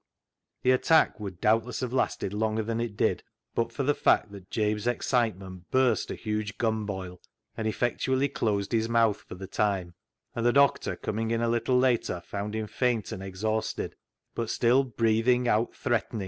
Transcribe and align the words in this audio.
The 0.63 0.71
attack 0.71 1.19
would 1.19 1.39
doubtless 1.39 1.81
have 1.81 1.93
lasted 1.93 2.33
longer 2.33 2.63
than 2.63 2.81
it 2.81 2.97
did 2.97 3.21
but 3.53 3.71
for 3.71 3.83
the 3.83 3.93
fact 3.93 4.31
that 4.31 4.49
Jabe's 4.49 4.87
excitement 4.87 5.69
burst 5.69 6.09
a 6.09 6.15
huge 6.15 6.57
gumboil 6.57 7.21
and 7.55 7.67
effectually 7.67 8.27
closed 8.27 8.71
his 8.71 8.89
mouth 8.89 9.21
for 9.21 9.35
the 9.35 9.45
time, 9.45 9.93
and 10.33 10.43
the 10.43 10.51
doctor, 10.53 10.95
coming 10.95 11.29
in 11.29 11.43
a 11.43 11.47
little 11.49 11.77
later, 11.77 12.19
found 12.25 12.55
him 12.55 12.65
faint 12.65 13.11
and 13.11 13.21
exhausted, 13.21 13.95
but 14.33 14.49
still" 14.49 14.83
breathing 14.83 15.47
out 15.47 15.75
threatenings." 15.75 16.19